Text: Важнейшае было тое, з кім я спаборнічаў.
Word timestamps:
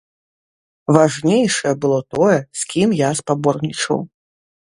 Важнейшае 0.95 1.73
было 1.83 1.99
тое, 2.15 2.37
з 2.61 2.71
кім 2.73 2.97
я 3.01 3.09
спаборнічаў. 3.19 3.99